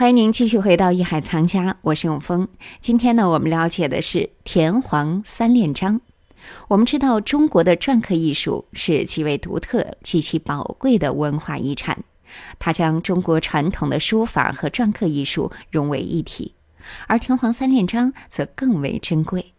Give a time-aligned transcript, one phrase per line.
[0.00, 2.48] 欢迎您继续回到《艺海藏家》，我是永峰。
[2.80, 6.00] 今天呢，我们了解的是田黄三链章。
[6.68, 12.02] 我们知道，中国的篆刻艺术是极为独特、极其宝贵的文化遗产，
[12.58, 16.54] 它将中国传统的书法和篆刻艺术融为一体。
[17.06, 19.52] 而田黄三链章则更为珍贵，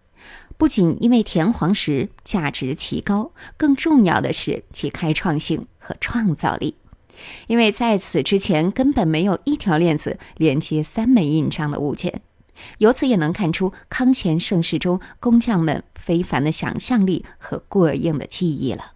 [0.58, 6.78] 不仅因为田黄石价值奇高，更重要的是其开创性和创造力。
[7.48, 12.22] 因为在此之前根本没有一条链子连接三枚印章的物件，
[12.78, 18.94] 由此也能看出康乾盛世中工匠们非凡的想象力和过硬的技艺了。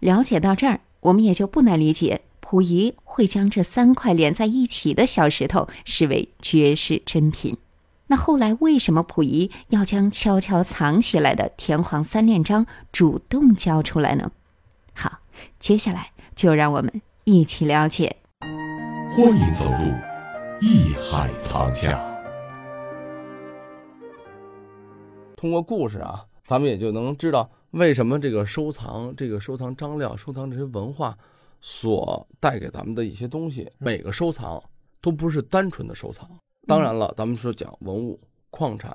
[0.00, 7.56] 了解到这儿，我们也就不难理解溥仪会将这三块连在一起的小石头视为绝世珍品。
[8.08, 14.30] 那后来为什么溥仪要将悄悄藏起来的田黄三链章主动交出来呢？
[14.92, 15.20] 好，
[15.58, 17.00] 接下来就让我们。
[17.26, 18.14] 一起了解，
[19.16, 19.90] 欢迎走入
[20.60, 21.98] 艺海藏家。
[25.34, 31.16] 通过故事啊，咱们也就能知道为什么这个收藏、这个收藏张料、收藏这些文化
[31.62, 33.72] 所带给咱们的一些东西。
[33.78, 34.62] 每个收藏
[35.00, 36.28] 都不是单纯的收藏。
[36.66, 38.94] 当然了，咱们说讲文物、矿产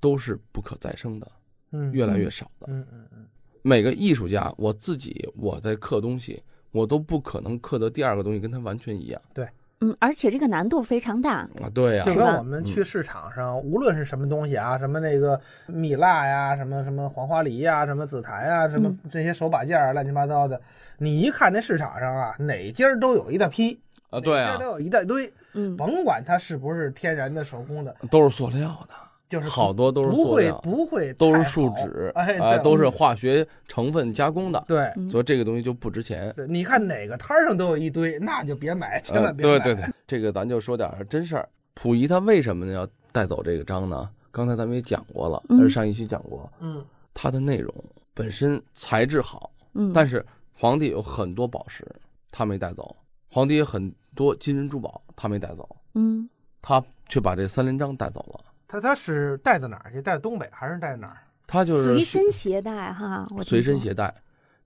[0.00, 1.30] 都是不可再生的，
[1.70, 2.66] 嗯，越来越少的。
[2.68, 3.28] 嗯嗯嗯。
[3.62, 6.42] 每个艺术家，我自己我在刻东西。
[6.72, 9.20] 我都不可能刻的第二个东西跟它完全一样。
[9.32, 9.48] 对，
[9.80, 11.70] 嗯，而且这个难度非常大啊。
[11.72, 20.60] 对呀，就跟我们去市场上，无论是什么东西啊，什么那个蜜蜡呀，什么什么黄花梨呀，什么紫檀呀，什么这些手把件儿，乱七八糟的，
[20.98, 28.94] 你一看那市场上啊，哪家都有一大批啊，对啊，都有一大堆，嗯，甭管它是不是天然的手工的，都是塑料的。
[29.28, 36.34] 就是好多都是不会不会都是树脂，哎，都是化学成分加工的，对，所以这个东西就不值钱。
[36.48, 39.58] 你看哪个摊上都有一堆，那就别买，千万别买。
[39.58, 41.48] 对对对，这个咱就说点真事儿。
[41.74, 44.08] 溥仪他为什么要带走这个章呢？
[44.30, 46.50] 刚才咱们也讲过了，上一期讲过。
[46.60, 47.74] 嗯，它的内容
[48.14, 50.24] 本身材质好，嗯，但是
[50.54, 51.84] 皇帝有很多宝石，
[52.30, 52.84] 他没带走；
[53.28, 56.28] 皇帝有很多金银珠宝，他没带走，嗯，
[56.62, 58.44] 他却把这三连章带走了。
[58.68, 60.00] 他他是带到哪儿去？
[60.00, 61.16] 带东北还是带哪儿？
[61.46, 63.26] 他就是随身携带哈。
[63.42, 64.14] 随身携带，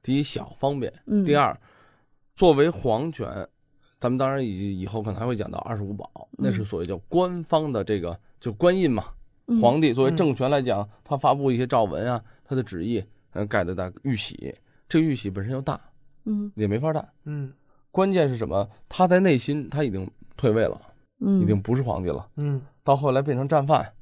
[0.02, 0.92] 第一小方便，
[1.24, 1.56] 第二，
[2.34, 3.48] 作为皇权，
[4.00, 9.04] 咱们当然以以后可能还会讲到二十五宝，那是所谓叫官方的这个就官印嘛。
[9.60, 14.54] 皇帝作为政权来讲，他发布一些诏文啊，他的旨意，嗯，盖的大玉玺，
[14.88, 15.80] 这个玉玺本身又大，
[16.24, 17.52] 嗯，也没法戴，嗯。
[17.90, 18.66] 关键是什么？
[18.88, 20.80] 他在内心他已经退位了，
[21.24, 22.60] 嗯，已经不是皇帝了，嗯。
[22.84, 23.92] 到后来变成战犯，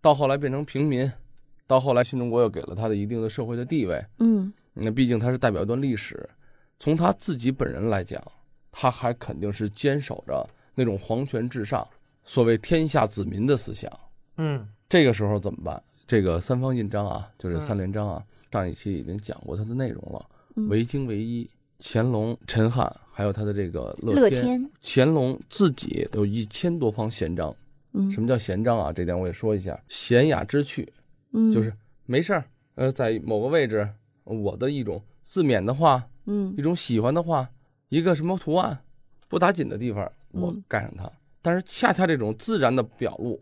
[0.00, 1.10] 到后来变成平民，
[1.66, 4.02] 到后来新中国又给了他的一定的社会的地位。
[4.18, 6.28] 嗯，那毕竟他是代表一段历史。
[6.78, 8.20] 从他自己本人来讲，
[8.70, 11.86] 他还肯定是坚守着那种皇权至上、
[12.24, 13.92] 所谓天下子民的思想。
[14.38, 15.82] 嗯，这个时候怎么办？
[16.06, 20.26] 这个三方印章啊，就是三连章啊，上一期已经讲过它的内容了。
[20.68, 21.48] 维经唯一，
[21.84, 24.70] 乾隆、陈汉，还有他的这个乐天。
[24.80, 27.54] 乾隆自己有一千多方闲章。
[27.94, 28.90] 嗯什么叫闲章啊？
[28.90, 30.90] 这点我也说一下，闲雅之趣，
[31.32, 31.70] 嗯，就是
[32.06, 32.44] 没事儿，
[32.76, 33.86] 呃，在某个位置，
[34.24, 37.50] 我的一种自勉的话，嗯，一种喜欢的话，
[37.90, 38.78] 一个什么图案
[39.28, 41.10] 不打紧的地方，我盖上它。
[41.42, 43.38] 但是恰恰这种自然的表露，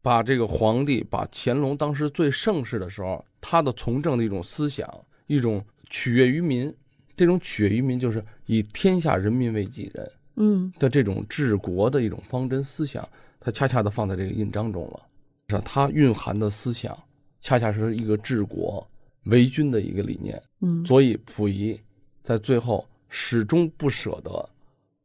[0.00, 4.88] 把这个皇帝，把乾隆当时最盛世的时候，他的从政的一种思想，
[5.26, 6.72] 一种取悦于民，
[7.18, 13.06] 这种取悦于民就是以天下人民为己任，嗯的这种治国的一种方针思想。
[13.40, 15.00] 它恰恰的放在这个印章中了，
[15.48, 16.96] 是它蕴含的思想，
[17.40, 18.86] 恰恰是一个治国
[19.24, 20.40] 为君的一个理念。
[20.60, 21.78] 嗯，所以溥仪
[22.22, 24.48] 在最后始终不舍得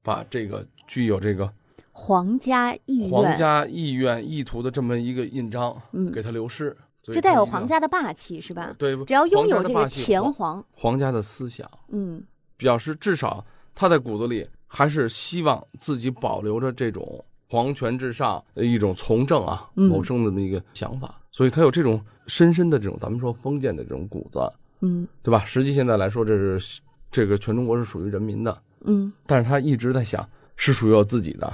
[0.01, 1.51] 把这个具有这个
[1.91, 6.75] 皇家意愿、皇家意愿意图的这么一个印章，嗯，给他流失。
[7.03, 8.73] 这带有皇家的霸气，是吧？
[8.77, 12.23] 对，只要拥有这个田皇，皇家的思想，嗯，
[12.57, 17.23] 表示至少他在骨子里还是希望自己保留着这种。
[17.49, 24.39] 皇权至上的一种从政啊，谋生的那么一个想法，所以他有这种深深的这种咱们说封建的这种骨子，
[24.79, 25.45] 嗯，对吧？
[25.45, 31.45] 实际现在来说，这是这个全中国是属于人民的，嗯，但是他一直在想是属于我自己的，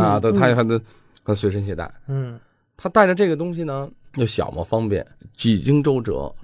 [0.00, 0.80] 啊，对，他也还得
[1.34, 2.40] 随身携带，嗯，
[2.74, 6.34] 他带着这个东西呢，又小嘛方便，几经周折，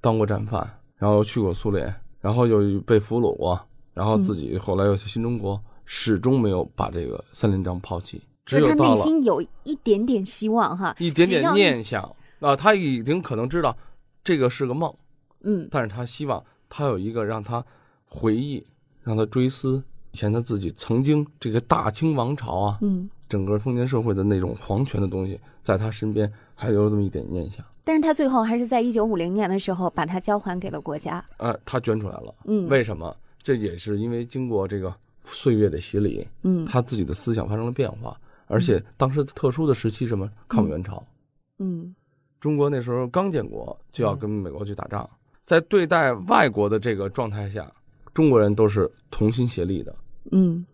[0.00, 0.66] 当过战犯，
[0.96, 3.60] 然后去过苏联，然后又被俘虏过，
[3.92, 5.60] 然后自己后来又去新中国。
[5.88, 12.02] 始终没有把这个三连章抛弃，只有他内心有一点点希望哈，一点点念想。
[12.40, 13.76] 啊，他已经可能知道
[14.24, 14.92] 这个是个梦，
[15.44, 17.64] 嗯，但是他希望他有一个让他
[18.04, 18.66] 回忆、
[19.04, 19.80] 让他追思
[20.16, 27.62] 以前他自己曾经这个大清王朝啊，嗯，整个封建社会的那种皇权的东西，在他身边还有这么一点念想。
[27.84, 31.22] 但是他最后还是在一九五零年的时候把它交还给了国家。
[31.36, 32.34] 呃，他捐出来了。
[32.46, 33.14] 嗯为什么？
[33.42, 34.90] 这也是因为经过这个
[35.22, 41.04] 岁月的洗礼，嗯他自己的思想发生了变化，而且当时特殊的时期，什么抗美援朝，
[41.58, 41.94] 嗯
[42.40, 45.06] 中国那时候刚建国，就要跟美国去打仗，
[45.44, 47.70] 在对待外国的这个状态下，
[48.14, 49.94] 中国人都是同心协力的。
[50.32, 50.64] 嗯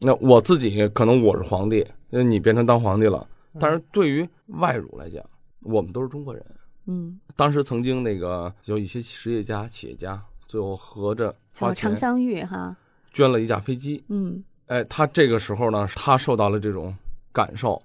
[0.00, 1.78] 那我自己可能我是皇帝，
[2.10, 3.26] 因为你变成当皇帝了，
[3.58, 5.24] 但是对于外辱来讲，
[5.60, 6.44] 我们都是中国人。
[6.86, 12.76] 嗯，当时曾经那个有一些实业家、企业家，最后合着花钱香玉哈，
[13.12, 14.02] 捐了一架飞机。
[14.08, 16.96] 嗯哎，他这个时候呢，他受到了这种
[17.32, 17.82] 感受。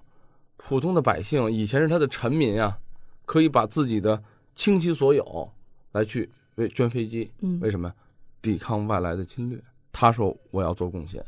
[0.56, 2.78] 普通的百姓以前是他的臣民啊，
[3.26, 4.22] 可以把自己的
[4.54, 5.50] 倾其所有
[5.92, 7.92] 来去为捐飞机，嗯为什么？
[8.40, 9.58] 抵抗外来的侵略。
[9.94, 11.24] 他说我要做贡献，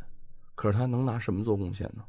[0.57, 2.03] 可是他能拿什么做贡献呢？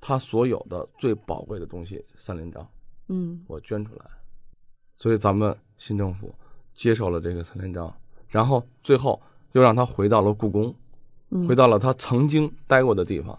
[0.00, 2.68] 他所有的最宝贵的东西三连章，
[3.08, 4.04] 嗯我捐出来，
[4.96, 6.34] 所以咱们新政府
[6.74, 7.94] 接受了这个三连章，
[8.28, 9.22] 然后最后
[9.52, 10.74] 又让他回到了故宫，
[11.30, 13.38] 嗯回到了他曾经待过的地方，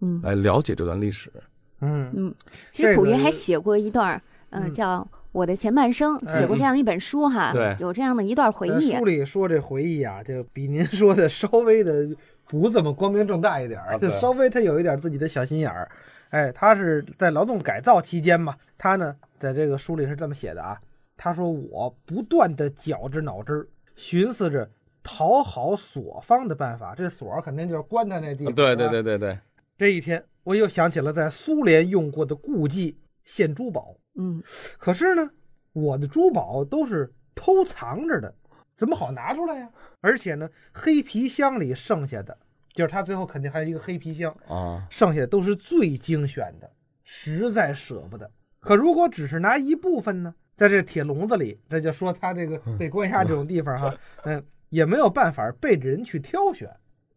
[0.00, 1.32] 嗯来了解这段历史。
[1.80, 2.34] 嗯嗯，
[2.70, 5.00] 其实溥仪还写过一段嗯叫
[5.32, 8.92] 《我的前半生》，哎写过这样一本书哈，对有这样的一段回忆。
[8.96, 12.06] 书里说这回忆啊，就比您说的稍微的
[12.46, 15.90] 不这么光明正大一点儿，就稍微他有一点自己的小心眼儿。
[16.30, 20.78] 哎，他是在劳动改造期间嘛，他呢在这个书里是这么写的啊，
[21.16, 24.68] 他说我不断的绞着脑汁儿，寻思着
[25.02, 28.52] 讨好所方的办法，这所肯定就是关他那地方。
[28.52, 29.38] 啊对对对对对，
[29.78, 34.42] 这一天，我又想起了在苏联用过的故伎献珠宝，嗯
[34.78, 35.30] 可是呢，
[35.72, 38.34] 我的珠宝都是偷藏着的，
[38.74, 39.70] 怎么好拿出来呀？
[40.00, 42.36] 而且呢，黑皮箱里剩下的，
[42.74, 46.70] 就是他最后肯定还有一个黑皮箱，啊，剩下的都是最精选的，
[47.04, 48.30] 实在舍不得。
[48.60, 56.70] 可如果只是拿一部分呢，在这铁笼子里，这就说他这个被关押这种地方哈，嗯， 也没有办法背着人去挑选。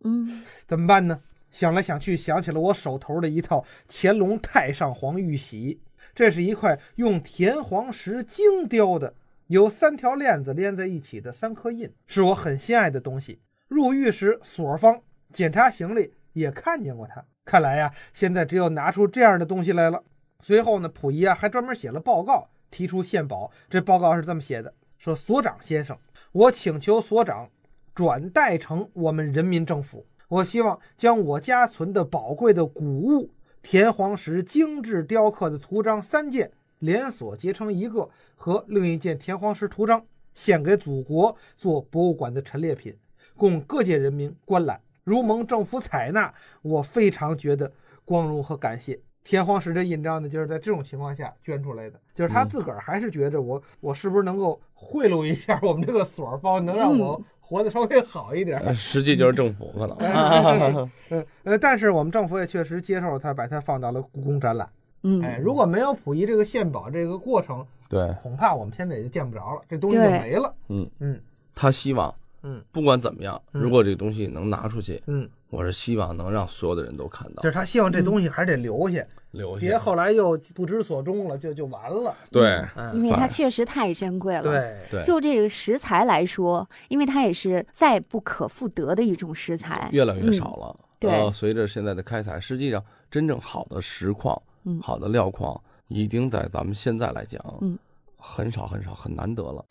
[0.04, 1.20] 嗯怎么办呢？
[1.52, 5.80] 想来想去，想起了我手头的一套乾隆太上皇玉玺，
[6.16, 9.14] 这是一块用田黄石精雕的，
[9.48, 13.42] 有三条链子连在一起的三颗印，是我很心爱的东西。
[13.68, 15.02] 入狱时，所方
[15.34, 17.22] 检查行李也看见过它。
[17.44, 20.02] 看来呀，现在只有拿出这样的东西来了。
[20.40, 23.52] 随后呢，溥仪啊还专门写了报告，提出献宝。
[23.70, 25.98] 这报告是这么写的：说所长先生，
[26.32, 27.50] 我请求所长
[27.94, 30.06] 转代成我们人民政府。
[30.30, 33.30] 我希望将我家存的宝贵的古物
[33.68, 42.96] 田黄石精致雕刻的图章三件连锁结成一个，和另一件田黄石图章献给祖国做博物馆的陈列品，
[43.36, 44.80] 供各界人民观览。
[45.04, 46.32] 如蒙政府采纳，
[46.62, 47.74] 我非常觉得
[48.06, 49.00] 光荣和感谢。
[49.24, 58.60] 田黄石这印章呢，就是在这种情况下捐出来的，就是他嗯自个儿还是觉着我，我是不是能够贿赂一下我们这个所方，能让我活得稍微好一点。
[58.60, 59.98] 呃实际就是政府可能。
[61.10, 64.68] 嗯呃，但是我们政府也确实接受了它，把它放到了故宫展览。
[65.04, 70.52] 嗯，哎，如果没有溥仪这个献宝这个过程，对，恐怕我们现在也就见不着了，这东西就没了。
[70.70, 71.20] 嗯嗯
[71.54, 72.14] 他希望，
[72.46, 72.64] 嗯。
[72.72, 73.62] 不管怎么样，嗯。
[73.62, 77.44] 如果这个东西能拿出去，嗯，我是希望能让所有的人都看到。
[77.44, 79.60] 就，是他希望这东西还是得留下，留下。
[79.60, 79.80] 别下。
[79.80, 82.16] 后来又不知所终了，就就完了。
[82.32, 82.64] 对。
[82.76, 84.44] 嗯，因为它确实太珍贵了。。
[84.44, 90.76] 对，对，就这个食材来说，因为它也是再不可复得的一种食材，越来越少了。
[90.80, 90.86] 嗯。
[91.00, 91.12] 对。
[91.12, 94.80] 呃，随着现在的开采，实际上真正好的石矿、嗯。
[94.82, 97.78] 好的料矿，已经在咱们现在来讲，嗯，
[98.18, 99.66] 很少很少，很难得了。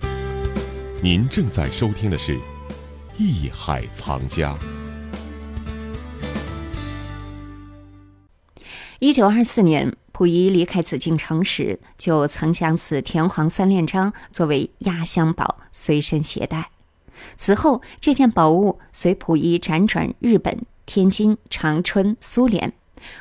[1.02, 2.37] 您正在收听的是
[3.16, 4.52] 《艺海藏家》。
[8.99, 16.71] 一九二四年，溥仪离开紫禁城时，就曾将此田黄三链章作为压箱宝随身携带。
[17.37, 22.73] 此后，这件宝物随溥仪辗转日本、天津、长春、苏联，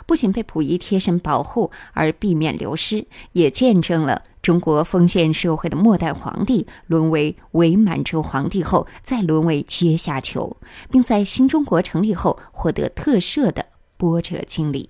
[0.08, 10.58] 不仅被溥仪贴身保护而避免流失，也见证了中国封建社会的末代皇帝沦为伪满洲皇帝后，再沦为阶下囚，
[10.92, 14.90] 并在新中国成立后获得特赦的波折经历。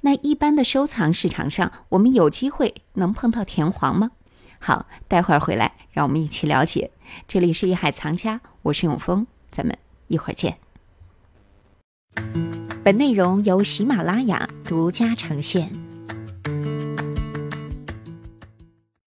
[0.00, 4.10] 那一般的收藏市场上，我们有机会能碰到田黄吗？
[4.58, 6.90] 好，待会儿回来，让我们一起了解。
[7.28, 9.76] 这里是一海藏家，我是永峰，咱们
[10.06, 10.56] 一会儿见。
[12.82, 15.87] 本内容由喜马拉雅独家呈现。